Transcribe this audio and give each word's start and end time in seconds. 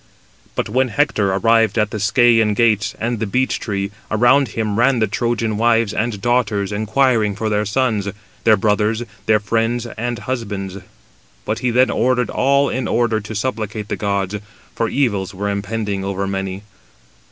But 0.55 0.67
when 0.67 0.87
Hector 0.87 1.31
arrived 1.31 1.77
at 1.77 1.91
the 1.91 1.99
Scæan 1.99 2.55
gates 2.55 2.95
and 2.99 3.19
the 3.19 3.27
beech 3.27 3.59
tree, 3.59 3.91
around 4.09 4.47
him 4.57 4.79
ran 4.79 4.97
the 4.97 5.05
Trojan 5.05 5.57
wives 5.57 5.93
and 5.93 6.19
daughters 6.19 6.71
inquiring 6.71 7.35
for 7.35 7.49
their 7.49 7.65
sons, 7.65 8.07
their 8.43 8.57
brothers, 8.57 9.03
their 9.27 9.39
friends, 9.39 9.85
and 9.85 10.17
husbands. 10.17 10.77
But 11.45 11.59
he 11.59 11.69
then 11.69 11.91
ordered 11.91 12.31
all 12.31 12.67
in 12.67 12.87
order 12.87 13.19
to 13.19 13.35
supplicate 13.35 13.89
the 13.89 13.95
gods, 13.95 14.37
for 14.73 14.89
evils 14.89 15.35
were 15.35 15.51
impending 15.51 16.03
over 16.03 16.25
many. 16.25 16.63